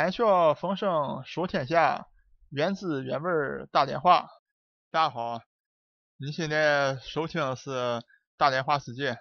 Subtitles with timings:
[0.00, 2.08] 谈笑风生说天下，
[2.48, 3.30] 原汁原味
[3.70, 4.30] 大连话。
[4.90, 5.42] 大家好，
[6.16, 8.02] 你现在收听的是
[8.38, 9.18] 大连话世界。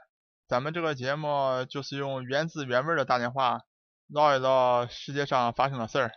[0.47, 3.59] 咱们这个节目就是用原汁原味的大连话
[4.07, 6.11] 唠一唠世界上发生的事儿。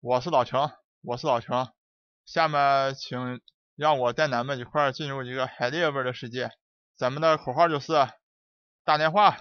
[0.00, 0.70] 我是老程，
[1.02, 1.70] 我是老程。
[2.24, 3.42] 下面请
[3.76, 6.50] 让我带咱们一块儿进入一个海蛎味的世界。
[6.96, 7.92] 咱们的口号就是
[8.82, 9.36] 大连话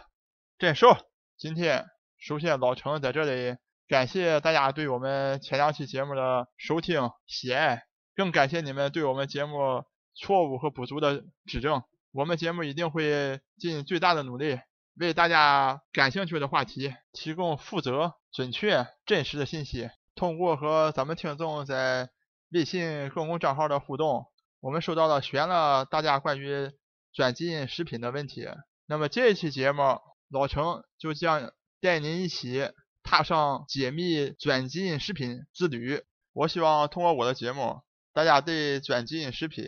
[0.58, 0.98] 真瘦。
[1.38, 1.86] 今天
[2.18, 3.58] 首先老程在这里。
[3.94, 7.84] 感谢大家对我们前两期节目的收听喜爱，
[8.16, 9.84] 更感谢你们对我们节目
[10.16, 11.84] 错误和不足的指正。
[12.12, 14.60] 我们节目一定会尽最大的努力，
[14.96, 19.92] 为大家感兴趣的话题提供负责、准确、真实的信息。
[20.16, 22.10] 通过和咱们听众在
[22.50, 24.26] 微信公共账号的互动，
[24.60, 26.72] 我们收到了悬了大家关于
[27.14, 28.48] 转基因食品的问题。
[28.88, 30.00] 那么这一期节目，
[30.32, 32.72] 老程就将带您一起。
[33.04, 36.02] 踏上解密转基因食品之旅。
[36.32, 37.82] 我希望通过我的节目，
[38.14, 39.66] 大家对转基因食品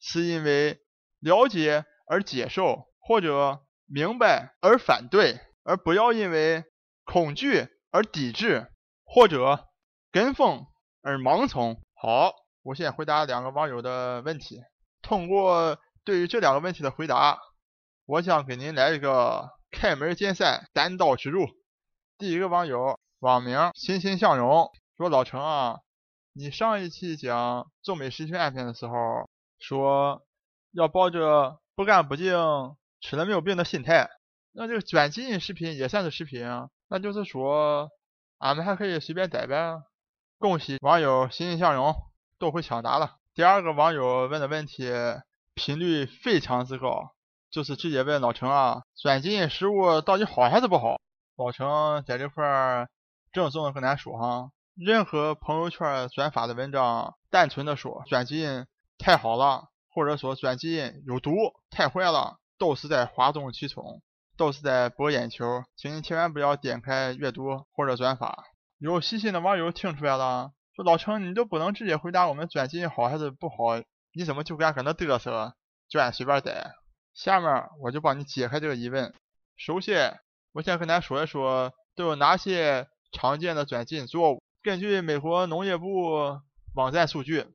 [0.00, 0.78] 是因为
[1.20, 6.64] 了解而接受，或者明白而反对，而不要因为
[7.04, 8.66] 恐惧而抵制，
[9.04, 9.68] 或者
[10.10, 10.66] 跟风
[11.00, 11.80] 而盲从。
[11.94, 14.60] 好，我先回答两个网友的问题。
[15.00, 17.38] 通过对于这两个问题的回答，
[18.04, 21.46] 我想给您来一个开门见山、单刀直入。
[22.22, 25.80] 第一个网友网名欣欣向荣说：“老程啊，
[26.32, 30.22] 你上一期讲中美食品安全的时候，说
[30.70, 32.32] 要抱着不干不净、
[33.00, 34.08] 吃了没有病的心态。
[34.52, 36.46] 那这个转基因食品也算是食品？
[36.86, 37.90] 那就是说，
[38.38, 39.82] 俺们还可以随便逮呗？”
[40.38, 41.92] 恭喜网友欣欣向荣
[42.38, 43.16] 都会抢答了。
[43.34, 44.92] 第二个网友问的问题
[45.54, 47.16] 频率非常之高，
[47.50, 51.00] 就是直接问老程啊：转基因食物到底好还是不好？
[51.34, 52.90] 老程在这块儿
[53.32, 58.66] 郑重的跟咱说哈，任何朋友圈转发的文章，单纯的说转基因
[58.98, 61.32] 太好了，或者说转基因有毒
[61.70, 64.02] 太坏了，都是在哗众取宠，
[64.36, 68.44] 都是在博眼球，请你千万不要点开阅读或者转发。
[68.78, 73.82] 有细心的网友听出来了，说老程你都不能直接回答我们转基因好还是不好，
[74.12, 75.54] 你怎么就敢搁那嘚瑟，
[75.88, 76.72] 就爱随便逮？
[77.14, 79.14] 下面我就帮你解开这个疑问。
[79.56, 80.20] 首先。
[80.52, 84.42] 我先跟大家说一说都有哪些常见的转基因作物。
[84.62, 86.38] 根据美国农业部
[86.74, 87.46] 网站数据，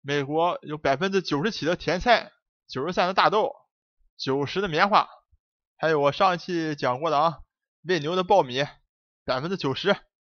[0.00, 2.32] 美国有百分之九十七的甜菜、
[2.66, 3.52] 九十三的大豆、
[4.16, 5.06] 九十的棉花，
[5.76, 7.40] 还有我上一期讲过的啊，
[7.86, 8.64] 喂牛的苞米，
[9.26, 9.94] 百分之九十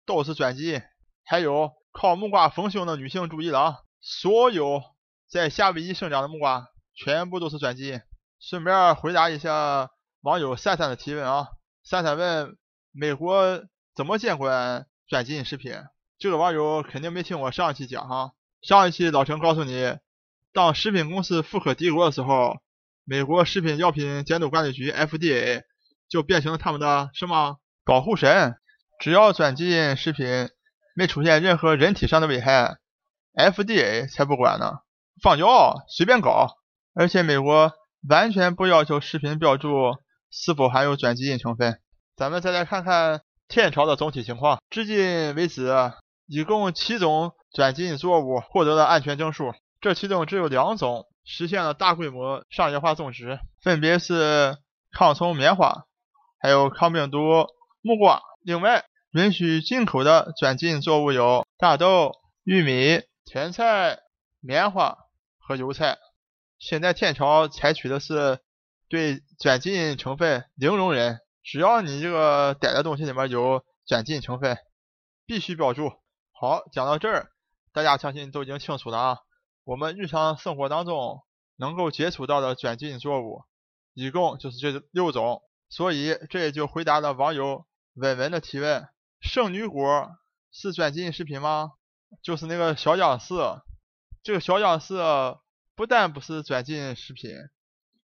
[0.07, 0.81] 都是转基因。
[1.23, 4.83] 还有靠木瓜丰胸的女性注意了啊，所有
[5.29, 8.01] 在夏威夷生长的木瓜全部都是转基因。
[8.41, 9.91] 顺便回答一下
[10.23, 11.49] 网友珊珊的提问啊。
[11.83, 12.57] 三三问：
[12.93, 13.65] 美国
[13.95, 15.75] 怎么监管转基因食品？
[16.19, 18.33] 这个网友肯定没听我上一期讲哈。
[18.63, 19.97] 上一期老陈告诉你，
[20.53, 22.59] 当食品公司富可敌国的时候，
[23.05, 25.63] 美国食品药品监督管理局 FDA
[26.09, 28.57] 就变成了他们的什么保护神？
[29.01, 30.51] 只要转基因食品
[30.95, 32.77] 没出现任何人体上的危害
[33.35, 34.81] ，FDA 才不管呢。
[35.23, 36.59] 放药随便搞，
[36.95, 37.73] 而且美国
[38.09, 39.97] 完全不要求食品标注。
[40.31, 41.81] 是否含有转基因成分？
[42.17, 44.63] 咱们再来看看天朝的总体情况。
[44.71, 45.93] 至今为止，
[46.27, 54.57] 一共七种转基因作物获得了安全证书，这其中只有两种实现了大规模商业化种植，分别是
[54.93, 55.85] 抗虫棉花，
[56.39, 57.19] 还有抗病毒
[57.81, 58.23] 木瓜。
[58.43, 62.13] 另外，允许进口的转基因作物有大豆、
[62.45, 63.99] 玉米、甜菜、
[64.41, 64.97] 棉花
[65.39, 65.99] 和油菜。
[66.59, 68.39] 现在天朝采取的是。
[68.91, 74.59] 对转基因成分零容忍，只要你这个逮的东西里面有转基因成分，
[75.27, 75.93] 必须标注。
[76.33, 77.31] 好，讲到这儿，
[77.73, 79.19] 大家相信都已经清楚了啊。
[79.63, 81.23] 我们日常生活当中
[81.55, 83.45] 能够接触到的转基因作物，
[83.95, 85.41] 一共就是这六种。
[85.69, 88.89] 所以这也就回答了网友文文的提问：
[89.21, 90.11] 圣女果
[90.51, 91.75] 是转基因食品吗？
[92.25, 93.41] 就是那个小姜丝，
[94.25, 95.01] 这个小姜丝
[95.77, 97.31] 不但不是转基因食品。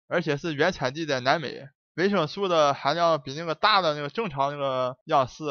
[0.09, 5.45] 而且是原产地在南美，维生素的含量比那个大的那个正常那个样式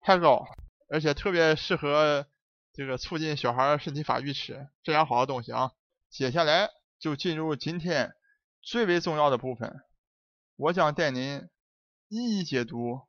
[0.00, 0.44] 还高，
[0.88, 2.26] 而且特别适合
[2.72, 5.72] 这个促进小孩身体发育吃，非常好的东西啊！
[6.10, 6.68] 接下来
[7.00, 8.12] 就进入今天
[8.62, 9.80] 最为重要的部分，
[10.56, 11.48] 我将带您
[12.08, 13.00] 一一解读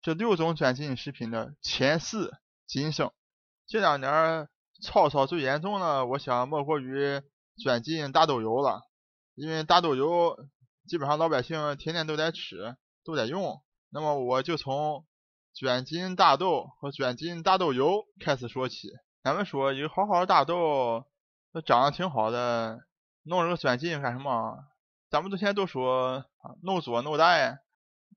[0.00, 2.32] 这六种转基因食品的前世
[2.66, 3.10] 今生。
[3.66, 4.46] 这两年
[4.82, 7.20] 超超最严重的，我想莫过于
[7.62, 8.82] 转基因大豆油了。
[9.34, 10.36] 因为大豆油
[10.86, 15.04] 基本上老百姓天天都在吃，都在用，那么我就从
[15.54, 18.88] 转基因大豆和转基因大豆油开始说起。
[19.22, 21.06] 咱们说一个好好的大豆，
[21.52, 22.84] 那长得挺好的，
[23.22, 24.56] 弄这个转基因干什么？
[25.10, 26.24] 咱们之前都说
[26.62, 27.58] 弄左弄带，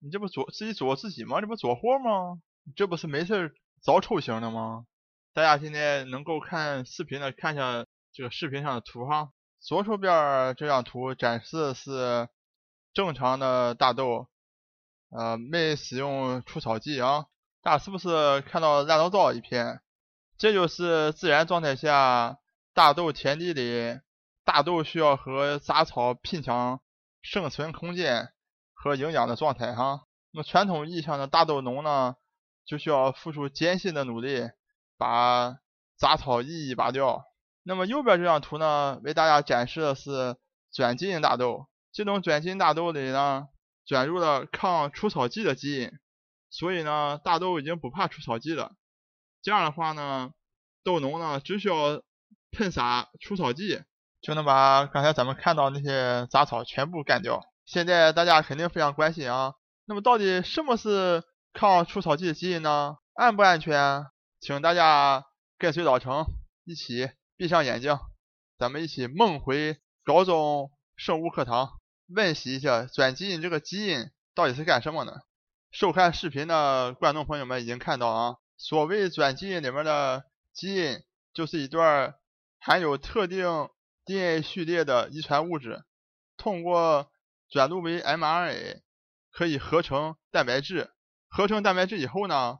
[0.01, 1.39] 你这不左自己左自己吗？
[1.41, 2.41] 这不左祸吗？
[2.75, 4.85] 这不是没事找抽型的吗？
[5.33, 9.31] 大家现在能够看视频的，看一下这个视频上的图哈。
[9.67, 12.29] 左手边这张图展示的是
[12.93, 14.29] 正常的大豆，
[15.09, 17.25] 呃，没使用除草剂啊。
[17.61, 19.81] 大家是不是看到烂糟糟一片？
[20.37, 22.37] 这就是自然状态下
[22.73, 23.99] 大豆田地里
[24.45, 26.79] 大豆需要和杂草拼抢
[27.21, 28.29] 生存空间
[28.73, 30.05] 和营养的状态哈。
[30.31, 32.15] 那么传统意义上的大豆农呢，
[32.65, 34.49] 就需要付出艰辛的努力，
[34.97, 35.57] 把
[35.97, 37.25] 杂草一一拔掉。
[37.67, 40.37] 那么右边这张图呢，为大家展示的是
[40.71, 41.67] 转基因大豆。
[41.91, 43.49] 这种转基因大豆里呢，
[43.85, 45.91] 转入了抗除草剂的基因，
[46.49, 48.71] 所以呢，大豆已经不怕除草剂了。
[49.41, 50.31] 这样的话呢，
[50.85, 52.01] 豆农呢只需要
[52.53, 53.83] 喷洒除草剂，
[54.21, 57.43] 就能把刚才咱们看到那些杂草全部干掉。
[57.65, 61.21] 现在大家肯定非常关心啊，那么到底什么是
[61.51, 62.95] 抗除草剂的基因呢？
[63.13, 64.05] 安不安全？
[64.39, 65.25] 请大家
[65.57, 66.27] 跟随老程
[66.63, 67.09] 一起。
[67.37, 67.99] 闭上眼睛，
[68.57, 75.23] 咱们一起梦回高中生物课堂，温习一下转基因这个基因到底是干什么的。
[75.69, 82.15] 收看视频的观众朋友们已经看到啊，所谓转基因里面的基因，就是一段
[82.59, 83.69] 含有特定
[84.05, 85.83] DNA 序列的遗传物质，
[86.37, 87.11] 通过
[87.51, 88.81] 转录为 mRNA，
[89.31, 90.89] 可以合成蛋白质。
[91.29, 92.57] 合成蛋白质以后呢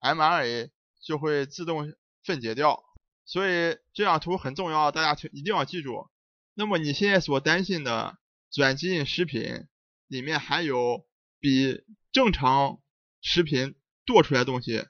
[0.00, 1.94] ，mRNA 就会自动
[2.24, 2.82] 分解掉。
[3.26, 6.08] 所以这张图很重要，大家一定要记住。
[6.54, 8.16] 那么你现在所担心的
[8.50, 9.66] 转基因食品
[10.06, 11.04] 里面含有
[11.40, 12.80] 比正常
[13.20, 13.74] 食品
[14.06, 14.86] 多出来的东西，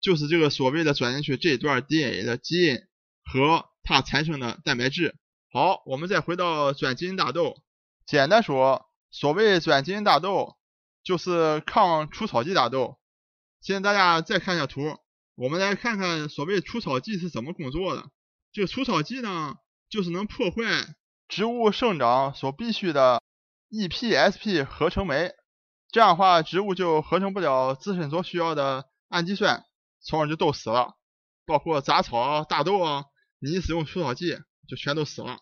[0.00, 2.82] 就是这个所谓的转进去这一段 DNA 的基因
[3.24, 5.16] 和它产生的蛋白质。
[5.50, 7.56] 好，我们再回到转基因大豆。
[8.06, 10.56] 简单说，所谓转基因大豆
[11.02, 13.00] 就是抗除草剂大豆。
[13.62, 14.98] 现在大家再看一下图。
[15.38, 18.10] 我们来看看所谓除草剂是怎么工作的。
[18.50, 19.54] 这个除草剂呢，
[19.88, 20.96] 就是能破坏
[21.28, 23.22] 植物生长所必需的
[23.70, 25.36] EPSP 合成酶，
[25.92, 29.64] 这样的话，植物就合成不了自身所需要的氨基酸，
[30.00, 30.96] 从而就都死了。
[31.46, 33.04] 包括杂草、大豆啊，
[33.38, 35.38] 你一使用除草剂就全都死了。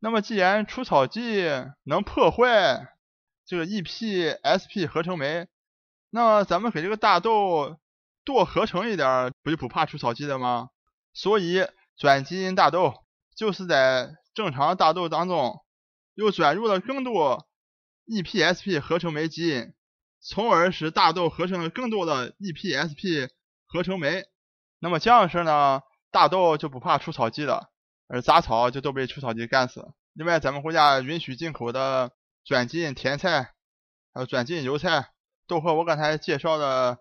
[0.00, 1.46] 那么，既然除草剂
[1.84, 2.88] 能破坏
[3.46, 5.46] 这个 EPSP 合成酶，
[6.10, 7.78] 那咱们给这个大豆。
[8.28, 10.68] 多合成一点，不就不怕除草剂了吗？
[11.14, 11.66] 所以
[11.96, 12.92] 转基因大豆
[13.34, 15.64] 就是在正常大豆当中
[16.14, 17.48] 又转入了更多
[18.06, 19.72] EPSP 合成酶基因，
[20.20, 23.30] 从而使大豆合成了更多的 EPSP
[23.66, 24.26] 合成酶。
[24.78, 25.80] 那么这样式呢，
[26.10, 27.70] 大豆就不怕除草剂了，
[28.08, 29.86] 而杂草就都被除草剂干死。
[30.12, 32.12] 另外，咱们国家允许进口的
[32.44, 33.54] 转基因甜菜，
[34.12, 35.12] 还有转基因油菜，
[35.46, 36.98] 都和我刚才介绍的。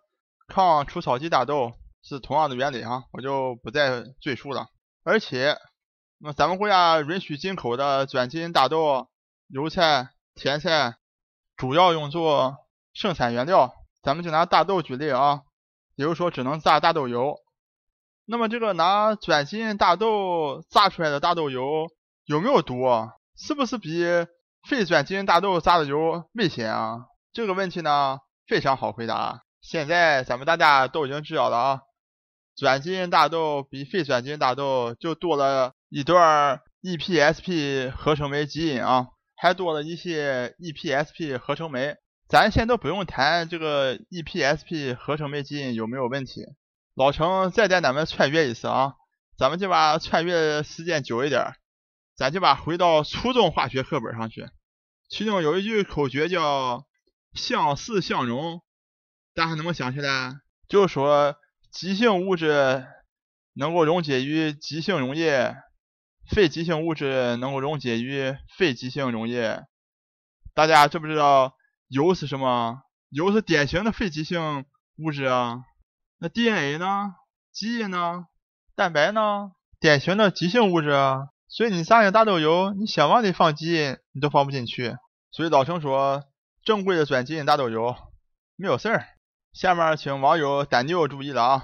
[0.47, 4.67] 抗除草剂大豆是同样的原理啊，我就不再赘述了。
[5.03, 5.57] 而且，
[6.19, 9.07] 那咱们国家允许进口的转基因大豆、
[9.47, 10.95] 油菜、甜菜，
[11.55, 12.55] 主要用作
[12.93, 13.73] 生产原料。
[14.01, 15.41] 咱们就拿大豆举例啊，
[15.95, 17.35] 比如说只能榨大豆油。
[18.25, 21.87] 那么这个拿转基因大豆榨出来的大豆油
[22.25, 22.85] 有没有毒？
[23.35, 24.05] 是不是比
[24.67, 27.05] 非转基因大豆榨的油危险啊？
[27.33, 29.43] 这个问题呢，非常好回答。
[29.69, 31.81] 现在咱们大家都已经知道了啊，
[32.55, 41.97] 转基因大豆比非转基因大豆就多了一段 EPSP 合成酶基因啊，还多了一些 EPSP 合成酶。
[42.29, 46.45] 咱先都不用谈这个 EPSP 合成酶基因有没有问题，
[46.95, 48.93] 老程再带咱们穿越一次啊，
[49.37, 51.43] 咱们就把穿越时间久一点，
[52.15, 54.47] 咱就把回到初中化学课本上去，
[55.09, 56.85] 其中有一句口诀叫
[57.33, 58.61] 相似相容。
[59.37, 60.41] 大家能不能想起来？
[60.67, 61.35] 就是说，
[61.71, 62.87] 极性物质
[63.53, 65.55] 能够溶解于极性溶液，
[66.27, 69.63] 非极性物质能够溶解于非极性溶液。
[70.55, 71.53] 大家知不知道
[71.87, 72.81] 油是什么？
[73.09, 74.65] 油是典型的非极性
[74.97, 75.59] 物质啊。
[76.17, 77.13] 那 DNA 呢？
[77.53, 78.25] 基因呢？
[78.75, 79.51] 蛋白呢？
[79.79, 81.27] 典型的极性物质啊。
[81.47, 84.97] 所以你榨点大豆油，你想往里放基因，你都放不进去。
[85.29, 86.23] 所以老程说，
[86.63, 87.95] 正规的转基因大豆油
[88.55, 89.07] 没有事儿。
[89.57, 91.63] 下面请网友丹妞注意了啊！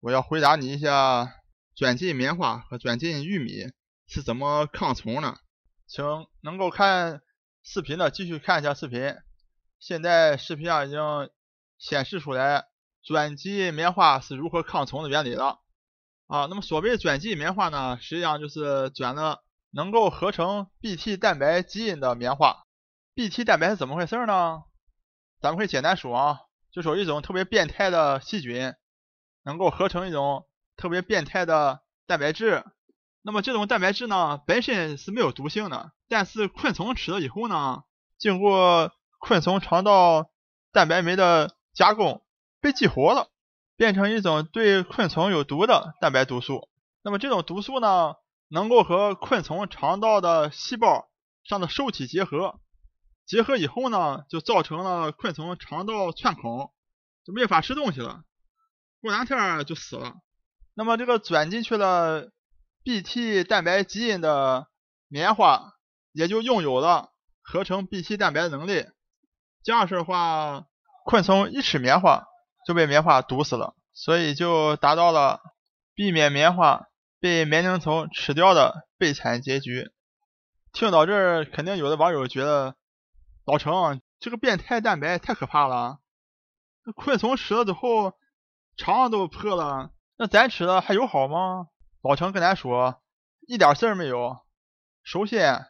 [0.00, 1.32] 我要回答你一下，
[1.76, 3.70] 转基因棉花和转基因玉米
[4.08, 5.38] 是怎么抗虫的？
[5.86, 6.04] 请
[6.40, 7.22] 能够看
[7.62, 9.14] 视频的继续看一下视频。
[9.78, 10.98] 现在视频上已经
[11.78, 12.64] 显示出来
[13.00, 15.60] 转基因棉花是如何抗虫的原理了。
[16.26, 22.64] 啊，那么所谓转基因棉花呢，实际上就是转了能够合成 Bt 蛋白基因的棉花。
[23.14, 24.64] Bt 蛋白是怎么回事呢？
[25.40, 26.40] 咱们可以简单说啊，
[26.72, 28.74] 就说一种特别变态的细菌，
[29.44, 30.46] 能够合成一种
[30.76, 32.64] 特别变态的蛋白质。
[33.22, 37.82] 那么这种蛋白质呢，本身是没有毒性的，但是昆虫吃了以后呢，
[38.18, 40.30] 经过昆虫肠道
[40.72, 42.22] 蛋白酶的加工，
[42.60, 43.28] 被激活了，
[43.76, 46.68] 变成一种对昆虫有毒的蛋白毒素。
[47.02, 48.14] 那么这种毒素呢，
[48.48, 51.08] 能够和昆虫肠道的细胞
[51.44, 52.60] 上的受体结合，
[53.30, 56.72] 结合以后呢，就造成了昆虫肠道穿孔，
[57.24, 58.24] 就没法吃东西了，
[59.00, 60.16] 过两天就死了。
[60.74, 62.30] 那么这个转进去了。
[62.82, 64.66] Bt 蛋白基因的
[65.06, 65.74] 棉花
[66.12, 68.86] 也就拥有了合成 Bt 蛋白的能力。
[69.62, 70.64] 这样式的话，
[71.04, 72.24] 昆虫一吃棉花
[72.66, 75.42] 就被棉花毒死了，所以就达到了
[75.94, 76.86] 避免棉花
[77.20, 79.90] 被棉铃虫吃掉的悲惨结局。
[80.72, 82.76] 听到这儿，肯定有的网友觉得
[83.50, 85.98] 老程这个变态蛋白太可怕了，
[86.84, 88.16] 那昆虫吃了之后
[88.76, 91.66] 肠都破了，那咱吃了还有好吗？
[92.00, 93.02] 老程跟咱说，
[93.48, 94.38] 一点事儿没有。
[95.02, 95.66] 首先，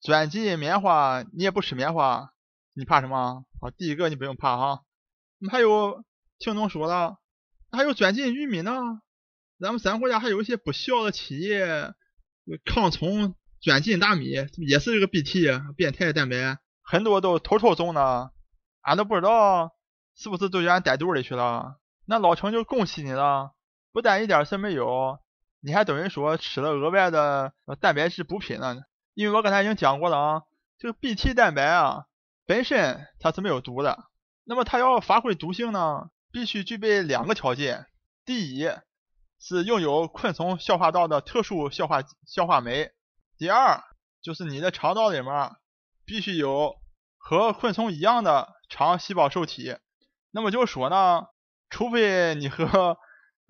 [0.00, 2.30] 转基因棉花你也不吃棉花，
[2.72, 3.44] 你怕什么？
[3.60, 4.84] 好，第一个你不用怕哈。
[5.50, 6.04] 还有
[6.38, 7.18] 听众说了，
[7.72, 9.00] 还有转基因玉米呢。
[9.58, 11.94] 咱们咱国家还有一些不孝的企业，
[12.64, 18.30] 抗虫转基因大米也是这个 Bt 变态蛋白，很多都偷偷种呢，
[18.82, 19.72] 俺都不知道
[20.14, 21.78] 是不是都让逮肚里去了。
[22.04, 23.54] 那老程就恭喜你了，
[23.90, 25.18] 不但一点事没有。
[25.60, 28.82] 你还等于说吃了额外的蛋白质补品呢？
[29.14, 30.42] 因为我刚才已经讲过了啊，
[30.78, 32.04] 这个 Bt 蛋白啊
[32.44, 34.04] 本身它是没有毒的，
[34.44, 37.86] 那么它要发挥毒性呢，必须具备两个条件：
[38.26, 38.68] 第一
[39.40, 42.90] 是拥有昆虫消化道的特殊消化消化酶；
[43.38, 43.82] 第二
[44.20, 45.52] 就是你的肠道里面
[46.06, 46.76] 必须有
[47.16, 49.76] 和昆虫一样的肠细胞受体。
[50.30, 51.26] 那么就说呢，
[51.70, 52.98] 除非你和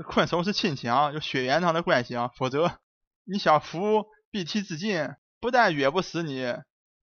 [0.07, 2.79] 昆虫是亲戚啊， 有血缘上的关系啊，否则
[3.25, 6.55] 你想服 Bt 自尽，不但哕不死你，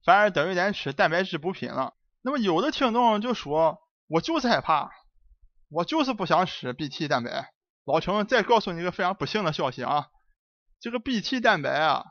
[0.03, 1.93] 反而等于咱吃蛋白质补品了。
[2.21, 4.91] 那么有的听众就说，我就是害怕，
[5.69, 7.53] 我就是不想吃 Bt 蛋白。
[7.85, 10.09] 老程再告诉你一个非常不幸的消息啊，
[10.79, 12.05] 这个 Bt 蛋白啊，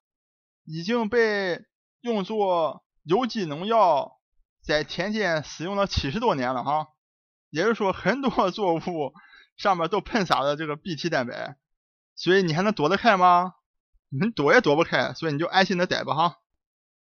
[0.64, 1.60] 已经被
[2.00, 4.20] 用作有机农药
[4.62, 6.86] 在田间使用了七十多年了哈，
[7.50, 9.12] 也就是说很多作物。
[9.56, 11.56] 上面都喷洒了这个 Bt 蛋白，
[12.14, 13.52] 所以你还能躲得开吗？
[14.08, 16.36] 你躲也躲不开，所以你就安心的待吧哈。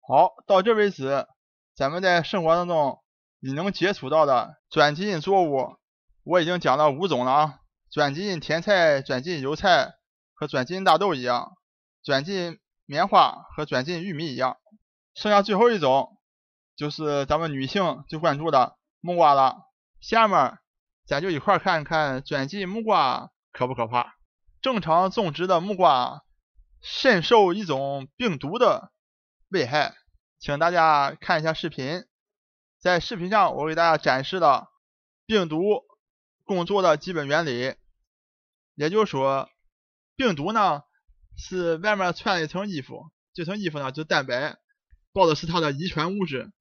[0.01, 1.27] 好，到这为止，
[1.75, 3.03] 咱们在生活当中
[3.39, 5.75] 你能接触到的转基因作物，
[6.23, 7.59] 我已经讲了五种了啊。
[7.91, 9.93] 转基因甜菜、转基因油菜
[10.33, 11.51] 和转基因大豆一样，
[12.03, 14.57] 转基因棉花和转基因玉米一样，
[15.17, 16.17] 剩下最后一种
[16.75, 19.57] 就是咱们女性最关注的木瓜了。
[19.99, 20.57] 下面。
[21.07, 24.17] 咱就一块看看转基因木瓜可不可怕？
[24.61, 26.25] 正常种植的木瓜
[26.81, 28.91] 深受一种病毒的
[29.47, 29.95] 危害，
[30.37, 32.03] 请大家看一下视频。
[32.77, 34.67] 在视频上，我给大家展示了
[35.25, 35.85] 病毒
[36.43, 37.75] 工作的基本原理。
[38.75, 39.49] 也就是说，
[40.17, 40.83] 病毒呢
[41.37, 44.57] 是外面穿了一层衣服，这层衣服呢就是蛋白，
[45.17, 46.53] 报的是它的遗传物质。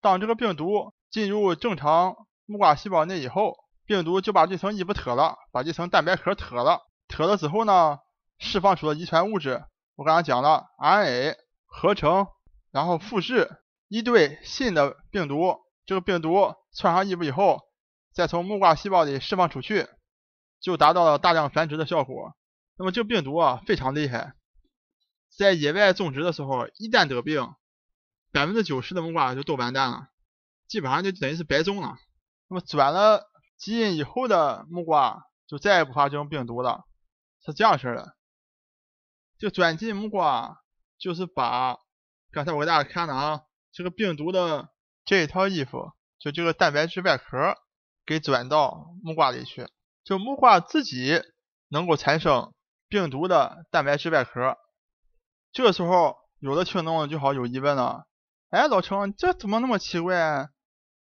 [0.00, 2.14] 当这个病毒进入正常
[2.46, 7.98] 木瓜细胞内以后，病毒就把这层衣服脱了，把这层蛋白壳脱了，脱了之后呢，
[8.38, 9.64] 释放出了遗传物质。
[9.96, 11.34] 我刚才讲了，RNA
[11.64, 12.28] 合成，
[12.70, 13.50] 然后复制
[13.88, 15.56] 一对新的病毒。
[15.86, 17.60] 这个病毒穿上衣服以后，
[18.12, 19.88] 再从木瓜细胞里释放出去，
[20.60, 22.34] 就达到了大量繁殖的效果。
[22.76, 24.34] 那么这个病毒啊非常厉害，
[25.36, 27.54] 在野外种植的时候，一旦得病，
[28.36, 30.08] 百分之九十的木瓜就都完蛋了，
[30.68, 31.96] 基本上就等于是白种了。
[32.48, 33.30] 那么转了。
[33.56, 36.84] 基因以后的木瓜就再也不发这种病毒了，
[37.42, 38.14] 是这样式的。
[39.38, 40.60] 就转基因木瓜
[40.98, 41.78] 就是把
[42.30, 44.68] 刚才我给大家看的啊，这个病毒的
[45.06, 47.56] 这一套衣服，就这个蛋白质外壳
[48.04, 49.66] 给转到木瓜里去，
[50.04, 51.22] 就木瓜自己
[51.68, 52.52] 能够产生
[52.88, 54.58] 病毒的蛋白质外壳。
[55.50, 58.05] 这个时候，有的听众就好有疑问了，
[58.50, 60.48] 哎，老程，这怎么那么奇怪？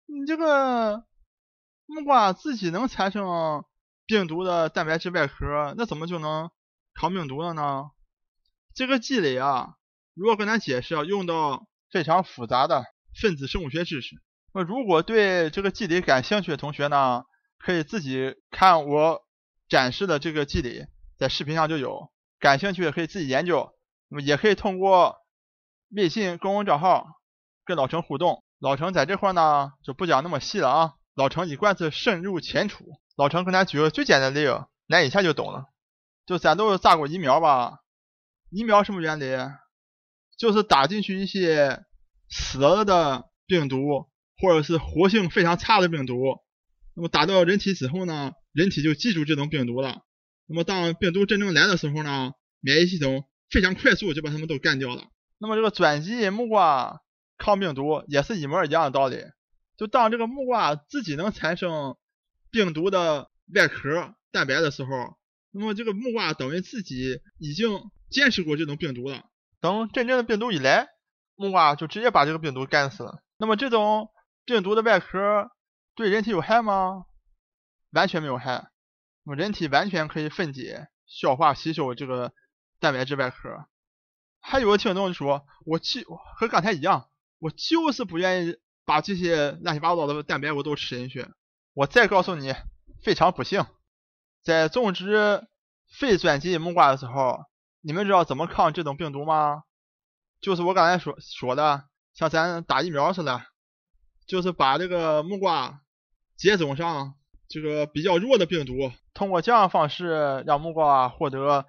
[0.06, 1.04] 你这个。
[1.88, 3.64] 木瓜自己能产生
[4.06, 6.50] 病毒的蛋白质外壳，那怎么就能
[6.94, 7.92] 抗病毒了呢？
[8.74, 9.76] 这个积累啊，
[10.12, 14.16] 如果跟咱解释，啊用到非常复杂的分子生物学知识。
[14.52, 17.22] 那如果对这个机理感兴趣的同学呢，
[17.56, 19.22] 可以自己看我
[19.68, 23.72] 展示的这个机理，在视频上就有，感兴趣的可以自己研究。
[24.08, 25.18] 那么也可以通过
[25.90, 27.06] 微信公众账号
[27.66, 28.42] 跟老陈互动。
[28.58, 32.86] 老陈在这块呢就不讲那么细了啊，老陈一贯是深入浅出。
[33.16, 35.66] 老陈跟咱举个最简单的例，咱一下就懂了。
[36.24, 37.80] 就咱都打过疫苗吧？
[38.50, 39.36] 疫苗什么原理？
[40.38, 41.84] 就是打进去一些
[42.28, 44.08] 死了的病毒，
[44.40, 46.14] 或者是活性非常差的病毒。
[46.94, 50.02] 那么打到人体之后呢，人体就记住这种病毒了。
[50.46, 55.04] 那么当病毒真正来的时候呢，免疫系统非常快速就把它们都干掉了。
[55.38, 57.00] 那么这个转基因木瓜
[57.38, 59.22] 抗病毒也是一模一样的道理。
[59.76, 61.96] 就当这个木瓜自己能产生
[62.50, 65.18] 病毒的外壳蛋白的时候，
[65.50, 69.24] 那么这个木瓜等于自己已经见识过这种病毒了。
[69.60, 70.88] 等真正的病毒一来，
[71.34, 73.22] 木瓜就直接把这个病毒干死了。
[73.38, 74.10] 那么这种
[74.44, 75.50] 病毒的外壳
[75.94, 77.04] 对人体有害吗？
[77.90, 78.70] 完全没有害。
[79.24, 82.32] 那么人体完全可以分解、消化、吸收这个
[82.80, 83.66] 蛋白质外壳。
[84.40, 86.04] 还有个听众说，我去
[86.36, 91.28] 和刚才一样，我就是不愿意把这些乱七八糟的蛋白我都吃进去。
[91.74, 92.54] 我再告诉你，
[93.02, 93.66] 非常不幸，
[94.42, 95.46] 在种植
[95.98, 97.44] 非转基因木瓜的时候。
[97.82, 99.62] 你们知道怎么抗这种病毒吗？
[100.40, 103.40] 就是我刚才说说的，像咱打疫苗似的，
[104.26, 105.82] 就是把这个木瓜
[106.36, 107.14] 接种上
[107.48, 111.66] 这个比较弱的病毒，通过这样方式让木瓜获得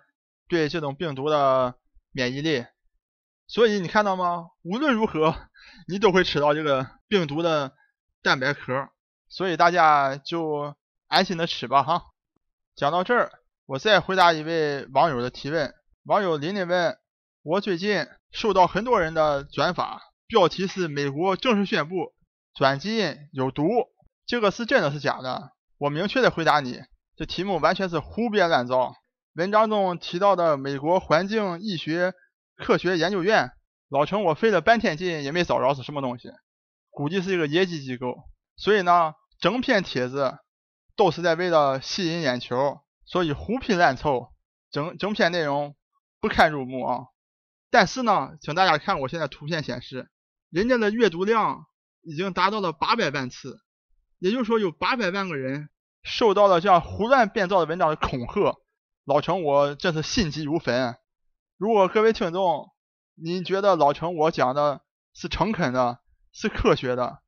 [0.47, 1.75] 对这种病毒的
[2.11, 2.65] 免疫力。
[3.45, 4.47] 所以你看到吗？
[4.63, 5.46] 无论如何，
[5.87, 7.73] 你都会吃到这个病毒的
[8.21, 8.89] 蛋白壳。
[9.29, 10.75] 所以大家就
[11.07, 12.03] 安心的吃吧哈。
[12.75, 13.31] 讲到这儿，
[13.65, 15.73] 我再回答一位网友的提问。
[16.03, 16.97] 网友琳琳问：
[17.43, 22.13] 我最近收到很多人的转发，标题是“美国正式宣布
[22.55, 23.67] 转基因有毒”，
[24.25, 25.51] 这个是真的是假的？
[25.77, 26.81] 我明确的回答你，
[27.17, 28.95] 这题目完全是胡编乱造。
[29.33, 32.13] 文章中提到的美国环境医学
[32.55, 33.51] 科学研究院，
[33.89, 36.31] 老陈我费了半天劲也没找着是什么东西，
[36.89, 38.15] 估计是一个野鸡机构。
[38.55, 40.37] 所以呢，整篇帖子
[40.95, 44.33] 都是在为了吸引眼球，所以胡拼乱凑，
[44.71, 45.75] 整整篇内容。
[46.19, 47.05] 不堪入目啊！
[47.69, 50.09] 但是呢，请大家看我现在图片显示，
[50.49, 51.67] 人家的阅读量
[52.01, 53.61] 已经达到了八百万次，
[54.17, 55.69] 也就是说有八百万个人
[56.01, 58.57] 受到了这样胡乱编造的文章的恐吓。
[59.05, 60.97] 老陈，我真是心急如焚。
[61.57, 62.71] 如果各位听众，
[63.19, 64.81] 您觉得老陈我讲的
[65.13, 65.99] 是诚恳的，
[66.31, 67.23] 是科学的，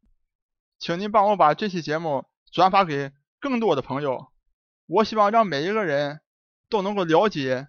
[0.78, 4.28] 请您帮我把这期节目转发给更多的朋友。
[4.86, 6.22] 我希望让每一个人
[6.70, 7.68] 都能够了解。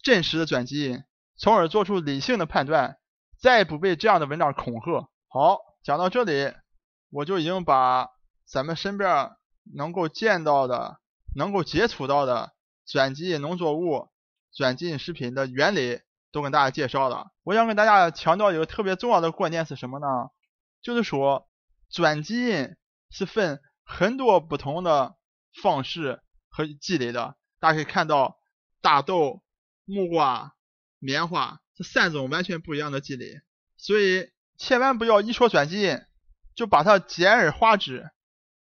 [0.00, 1.02] 真实的转基因，
[1.36, 3.00] 从而做出理性的判断，
[3.40, 5.08] 再不被这样的文章恐吓。
[5.26, 6.54] 好，讲到这里，
[7.10, 8.10] 我就已经把
[8.44, 9.32] 咱们身边
[9.74, 11.00] 能够见到的、
[11.34, 12.52] 能够接触到的
[12.86, 14.08] 转基因农作物、
[14.54, 17.32] 转基因食品的原理都跟大家介绍了。
[17.42, 20.06] 我想跟大家强调一个特别重要的观念是什么呢？
[20.82, 21.48] 就是说，
[21.90, 22.76] 转基因
[23.10, 25.16] 是分很多不同的
[25.62, 27.36] 方式和积累的。
[27.58, 28.38] 大家可以看到，
[28.80, 29.42] 大豆。
[29.88, 30.56] 木瓜、
[30.98, 33.40] 棉花这三种完全不一样的积累，
[33.76, 36.00] 所以千万不要一说转基因
[36.56, 38.10] 就把它简而化之。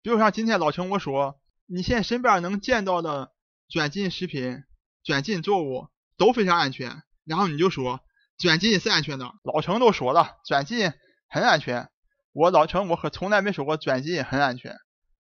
[0.02, 3.32] 比如像今天老陈我说，你现在身边能见到的
[3.70, 4.66] 转基因食品、
[5.02, 8.00] 转基因作物都非常安全，然后你就说
[8.38, 9.32] 转基因是安全的。
[9.44, 10.92] 老程都说了，转基因
[11.28, 11.90] 很安全。
[12.32, 14.78] 我老程我可从来没说过转基因很安全。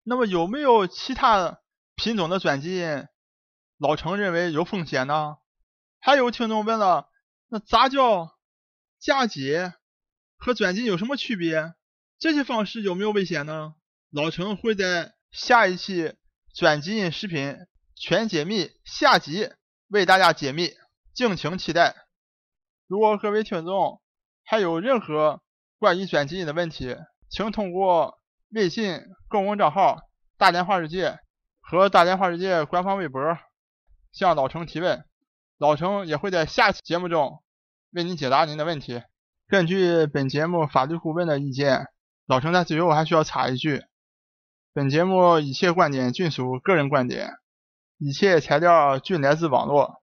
[0.03, 1.59] 那么有没有其他
[1.95, 3.05] 品种的转基因，
[3.77, 5.37] 老程认为有风险呢？
[5.99, 7.07] 还有听众问了，
[7.47, 8.29] 那杂交、
[8.99, 9.73] 嫁接
[10.37, 11.73] 和转基因有什么区别？
[12.19, 13.75] 这些方式有没有危险呢？
[14.11, 16.13] 老程会在下一期
[16.53, 17.57] 转基因食品
[17.95, 19.49] 全解密下集
[19.87, 20.73] 为大家解密，
[21.13, 21.95] 敬请期待。
[22.87, 24.01] 如果各位听众
[24.43, 25.41] 还有任何
[25.77, 26.97] 关于转基因的问题，
[27.29, 30.01] 请通过微信公众账号
[30.37, 31.19] “大连话世界”
[31.61, 33.37] 和“大连话世界”官方微博
[34.11, 35.05] 向老程提问。
[35.59, 37.43] 老程也会在下期节目中
[37.91, 39.03] 为您解答您的问题。
[39.47, 41.85] 根据本节目法律顾问的意见，
[42.25, 43.83] 老程在最后还需要插一句：
[44.73, 47.33] 本节目一切观点均属个人观点，
[47.99, 50.02] 一切材料均来自网络。